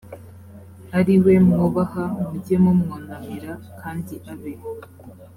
ari 0.97 1.15
we 1.23 1.33
mwubaha 1.47 2.03
mujye 2.19 2.55
mumwunamira 2.63 3.51
kandi 3.79 4.13
abe 4.31 4.53